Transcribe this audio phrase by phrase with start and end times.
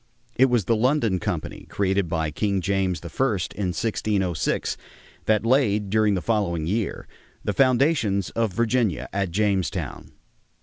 [0.35, 3.05] It was the London Company, created by King James I,
[3.53, 4.75] in 1606,
[5.25, 7.07] that laid during the following year
[7.43, 10.13] the foundations of Virginia at Jamestown.